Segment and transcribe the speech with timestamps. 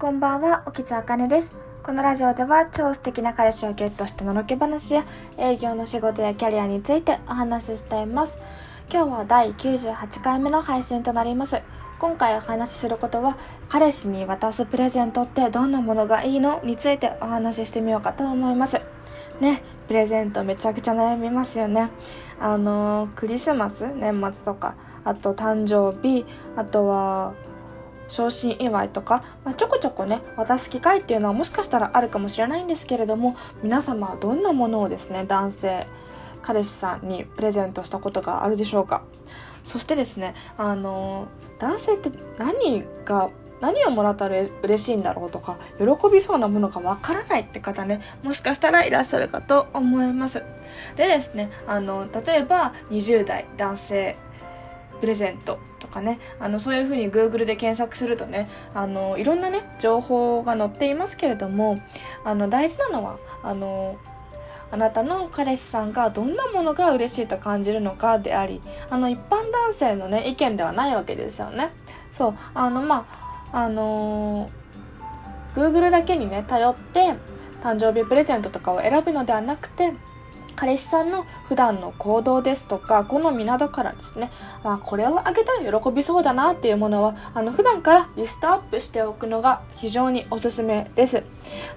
[0.00, 1.54] こんばんは、沖津あかねです。
[1.82, 5.04] このラジオでは超素敵な彼氏をゲットしたのろけ話や
[5.36, 8.38] 営業の仕事やキャリアについてお話ししています。
[8.90, 11.60] 今日は第98回目の配信となります。
[11.98, 13.36] 今回お話しすることは
[13.68, 18.80] 彼氏に渡すプレゼントってどんなものがいいのについてお話ししてみようかと思います。
[19.38, 21.90] ね、プレゼントめちゃくちゃ悩みますよね。
[22.40, 26.24] あのクリスマス年末とかあと誕生日
[26.56, 27.34] あとは
[28.10, 35.86] 昇進祝いとか、まあ、ちょこちょこね渡す機会っていうのはもしかしたらあるかもしれないんですけれども皆様はどんなものをですね男性
[36.42, 39.02] 彼氏さんにプレゼントしたことがあるでしょうか。
[39.62, 41.28] そしてですねあの
[41.58, 50.42] 男性って何が何をもらったら嬉しいんだろうとか喜びそうなものがわからないって方ねもしかしたらいらっしゃるかと思います。
[50.96, 54.16] でですねあの例えば20代男性
[55.00, 56.18] プレゼントとかね。
[56.38, 61.80] あのそういうふうに Google で検索するとねあのいろんなね情報が載っていますけれども
[62.24, 63.96] あの大事なのはあの
[64.72, 71.70] あなたの彼氏さんがどんなものが嬉しいと感じるのかでありあの一般男性のね意見ではないわけですよね。
[72.16, 73.06] そうあのま
[73.52, 77.14] ああのー、Google だけにね頼って
[77.62, 79.92] 誕生日プレゼントとかを選ぶのではなくて
[80.60, 84.30] 彼氏さんの普段の行動ですとか好みなどからですね、
[84.62, 91.22] まあ、これをあげたら喜びそうだなっていうものはあの普段からリストアップしておくのが非常におすすめです。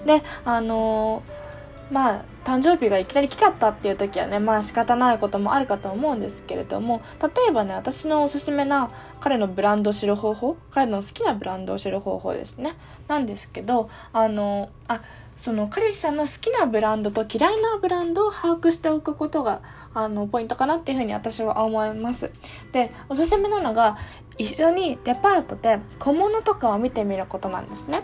[0.05, 1.42] であのー、
[1.91, 8.89] まあ誕生日がいきなり来ちゃったっていう時はねまあ仕方ないこともあるかと思うんですけれども例えばね私のおすすめな
[9.19, 12.75] 彼のブランドを知る方法彼の好きなブランドを知る方法ですね。
[13.07, 15.01] なんですけどあのあ
[15.37, 19.61] その彼氏さんの好きなブランドと嫌いなブランドを把握しておくことが
[19.93, 22.31] あのポイントかなっていうふうに私は思います。
[22.71, 23.97] でおすすめなのが
[24.37, 28.03] 一緒にデパートで小物とかを見てみることなんですね。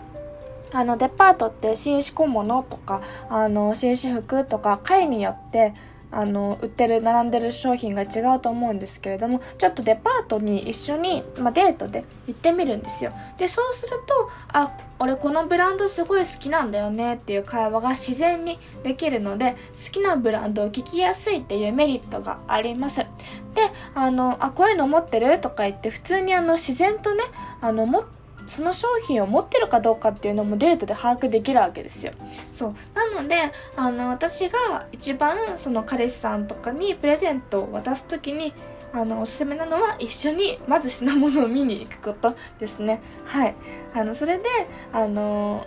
[0.72, 5.74] あのデパートって紳士小物とかあの紳士服とか階によって
[6.12, 13.12] あの売ってる並んでる商品が違うと思うんですけれどもちょっとデパートに一緒に、まあ、デートで行ってみるんですよ。
[13.38, 22.98] でそうするとあ俺このブランドすごい好きなんだよねっていう会話が自然にできるので好きなブランドを聞きやすいっていうメリットがあります。
[22.98, 23.06] で
[23.94, 27.24] あのあこういうの持ってるとか言って普通にあの自然とね
[27.60, 28.19] あの持って
[28.50, 32.12] その商品を持ってるかどうかっていうのもデートで把握できるわけですよ。
[32.50, 32.74] そう。
[32.94, 38.52] なのであの私が一番その彼氏さんとかにプレゼントを渡す時に
[38.92, 43.00] あのおすすめなのは一緒にまず品物を見に行くことですね。
[43.24, 43.54] はい。
[43.94, 44.44] あのそれで
[44.92, 45.64] あの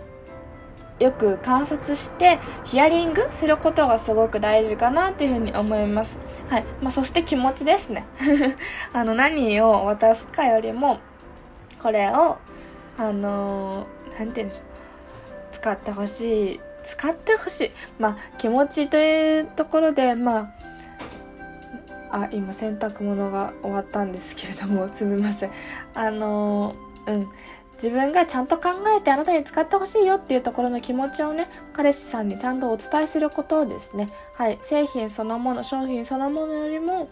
[1.00, 6.18] よく観察してヒアリングすることがすごく大事かなというふうに思います。
[6.50, 6.64] はい。
[6.82, 8.04] まあ、そして気持ちですね。
[8.92, 10.98] あの何を渡すかよりも
[11.82, 12.36] これを
[12.96, 13.86] あの
[14.18, 14.64] 何て言うんでしょう。
[15.52, 16.60] 使ってほしい。
[16.84, 17.70] 使ってほしい。
[17.98, 20.52] まあ気持ちというところでま
[22.10, 25.50] ああ今洗濯物が終わったんですけれども すみません。
[25.94, 26.74] あの
[27.06, 27.28] うん。
[27.74, 34.58] 自分がちゃんと考えてあなたに使ってほしいよっていうところの気持ちをね彼氏さんにちゃんとお伝えすることをですねはい。
[34.62, 37.08] 製品そのもの商品そのものよりも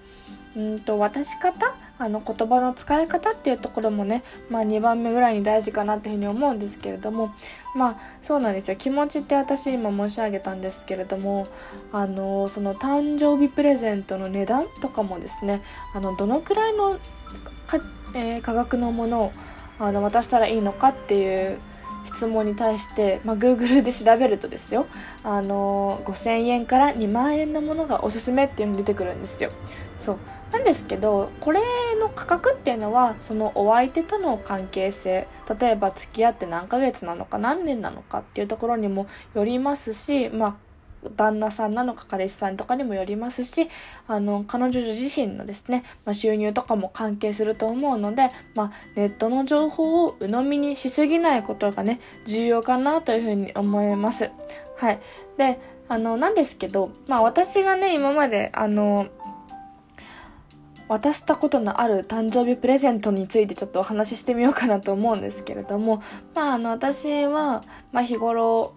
[0.57, 1.75] うんと渡し方？
[1.99, 7.33] あの言葉の使い方っていうところもね、まあ、2番目ぐらいに大事かなっていうふうに思うんですけれども
[7.77, 8.77] まあそうなんですよ。
[8.77, 11.47] 気持ちって私今申し上げたんですけれども
[11.93, 15.63] あのその誕生日プレゼントの値段とかもですね
[15.95, 16.99] あのどのくらいの
[17.67, 17.79] か、
[18.15, 19.33] えー、価格のものを
[19.79, 21.59] あの渡したらいいのかっていう
[22.05, 24.87] 質問に対して、まあ、Google で調べるとですよ
[25.23, 29.51] あの5000円から2万円のものがおすすめっていうのに出てくるんですよ。
[29.99, 30.19] そう。
[30.53, 31.61] なんですけどこれ
[31.99, 35.27] の価格っていうのはそのお相手との関係性
[35.59, 40.57] 例えば付き合って何ヶ月なのか何年なのかっていうところにもよりますしまあ
[41.17, 43.69] 旦那さんなのか彼氏さんとかにもよりますし
[44.07, 54.31] あの彼女自身のですね、まあ、収入とかも関係すると思うので、まあ、ネットの情報を鵜呑みにしすぎないことがね重要かなというふうに思います。
[54.77, 55.01] はい、
[55.37, 59.07] であのなんですけど、まあ、私がね今まであの
[60.93, 66.03] 渡したことのある誕生日プレゼントについてちょっとお話ししてみようかなと思うんですけれども、
[66.35, 68.75] まあ、あの私は、まあ、日頃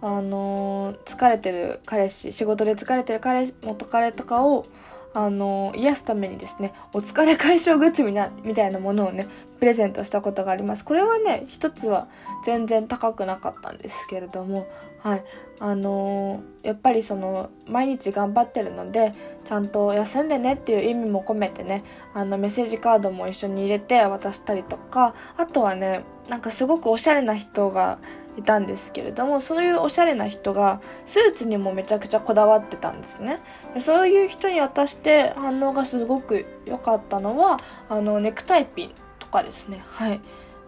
[0.00, 4.66] あの、疲れてる彼氏仕事で疲れてる彼元彼とかを
[5.14, 9.26] あの、癒すためにですねお疲れ解消グッズみなみたいなものをね
[9.58, 10.84] プレゼントしたことがあります。
[10.84, 12.08] これはね一つは
[12.44, 14.68] 全然高くなかったんですけれども
[15.00, 15.24] はい。
[15.60, 19.12] あのー、やっぱりその毎日頑張ってるので
[19.44, 21.82] ちゃんと休んでねっていう意味も込めてね
[22.14, 27.98] あのメッセージカードも一緒に入れて渡したりとかあとはねなんかすごくおしゃれな人が
[28.38, 33.40] いたんですけれどもそういうおしゃれな人がスーツにもめちゃくちゃこだわってたんですね。
[33.74, 37.58] でそういう人に渡して反応がすごく良かったのは
[37.88, 39.82] あのネクタイピンとかですね。
[39.90, 40.20] はい。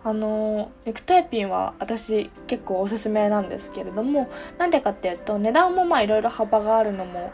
[0.03, 7.33] あのネクタイピンは私結構おすすめなんですけれどもなんでかっていうと値段もまあいろいろ幅があるのも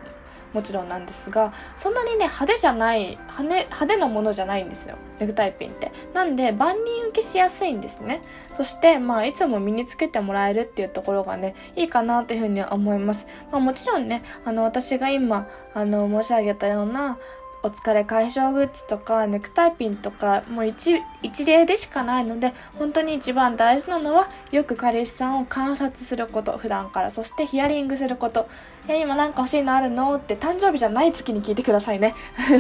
[0.57, 5.93] もちろんなんですがそんなにね派手じゃない派,、ね、派手なものじゃないんですよネクタイピンって。
[6.15, 8.23] なんで万人受けしやすいんですね。
[8.57, 17.19] そしてまあいつも身につけてもらえるっていうところがねいいかなというふうに思います、まあ、もちろんねあの私が今あの申し上げたような
[17.67, 27.11] お疲れ解消グッズとかネクタイピンとかもう一一例でしかないので本当に一番大事なのはよく彼氏さんを観察すること普段から。
[27.11, 28.49] そしてヒアリングすること
[28.89, 30.15] え今なんか欲しいのあるの？
[30.17, 32.15] って誕生日じゃない月に聞いてくださいね。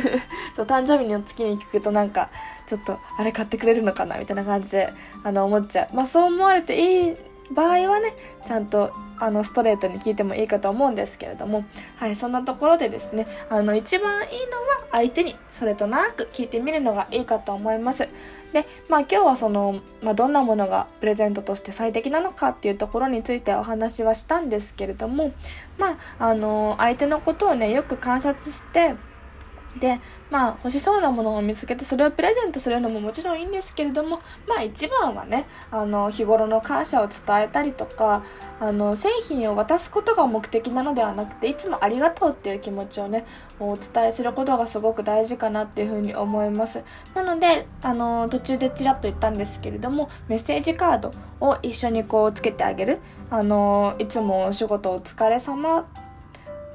[0.56, 2.30] そう誕生日の月に聞くとなんか
[2.66, 4.18] ちょっとあれ買ってくれるのかな？
[4.18, 4.92] みたいな感じで
[5.22, 5.94] あの思っちゃう。
[5.94, 7.16] まあそう思われていい
[7.50, 8.14] 場合はね
[8.46, 11.64] ちゃんとあのストレートに聞いてもいいかと思うんですけれども
[11.96, 18.08] はいそんなところでですねあの一番いいのは相手にそれとなく聞いてみるのがいいかと思います。
[18.52, 25.32] でまあ今日はその、まあ、どんなものがプレゼントとして最適なのかっていうところについてお話はしたんですけれども
[25.78, 28.94] まああの相手のことをねよく観察して
[29.78, 30.00] で
[30.30, 38.24] まあ欲しそうなものを見つけてそれをプレゼントするのももちろんいいんですけれどもまあ一番はねあの日頃の感謝を伝えたりとか
[38.60, 43.26] あの製品を渡すことが目的なのではなくていつもありがとうっていう気持ちをね
[43.60, 46.82] お伝えすることがすごく大事かなっていうふうに思います。
[47.14, 53.00] なのであの途中でちらっと言ったんですけれどもメッセージカードを一緒にこうつけてあげる。
[53.30, 55.86] あのいつもお仕事お疲れ様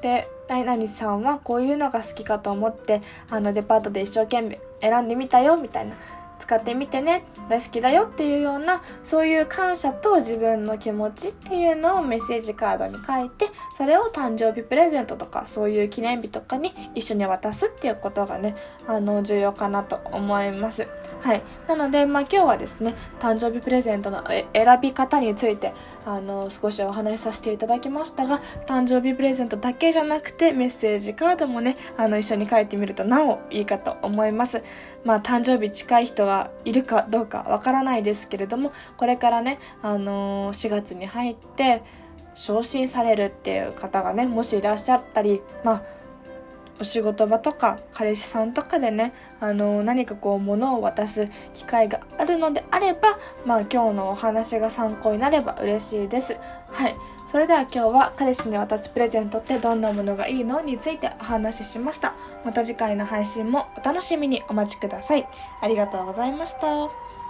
[0.02, 3.00] で何々さんはこういうのが好きかと思って
[3.30, 5.96] あのデパートで一生懸命選んでみたよみたいな。
[6.42, 13.46] 使ってみてね大好きだよっていうようなそういう感謝と自分の気持ちっていうのをメッセージカードに書いて
[13.78, 18.56] それを誕生日プレゼントとかそういう記念日とかに一緒に渡すっていうことがね
[18.88, 20.88] あの重要かなと思います。
[21.22, 21.42] はい。
[21.68, 25.72] なのでまあ今日はですね誕生日プレゼントの選び方について
[26.04, 34.62] あの少しお話しさせていただきましたが誕生日プレゼントだけじゃなくてメッセージカードもねあの一緒に書いてみるとなおいいかと思います。
[35.04, 41.82] まあ誕生日近い人はいるかどうかわからないですけれどもこれからね、あの、4月に入って
[42.34, 46.01] 昇進されるっていう方がねもしいらっしゃったりまあ
[46.80, 56.36] お仕事場とか彼氏さんとかでね、あの、何かこう物を渡す機会があるのであれば、まあ今日のお話が参考になれば嬉しいです。
[56.68, 56.96] はい。
[57.30, 62.14] それでは今日は彼氏に渡すプレゼントってどんなものがいいのについてお話ししました。
[62.44, 65.26] また次回の配信もお楽しみにお待ちください。
[65.62, 67.21] ありがとうございました。